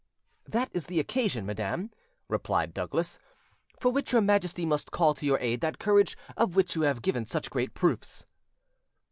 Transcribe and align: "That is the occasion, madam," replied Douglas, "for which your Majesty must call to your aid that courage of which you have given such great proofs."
"That 0.47 0.71
is 0.73 0.87
the 0.87 0.99
occasion, 0.99 1.45
madam," 1.45 1.91
replied 2.27 2.73
Douglas, 2.73 3.19
"for 3.79 3.91
which 3.91 4.11
your 4.11 4.21
Majesty 4.21 4.65
must 4.65 4.89
call 4.89 5.13
to 5.13 5.25
your 5.27 5.37
aid 5.37 5.61
that 5.61 5.77
courage 5.77 6.17
of 6.35 6.55
which 6.55 6.75
you 6.75 6.81
have 6.81 7.03
given 7.03 7.27
such 7.27 7.51
great 7.51 7.75
proofs." 7.75 8.25